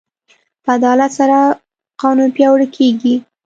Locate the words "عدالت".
0.77-1.11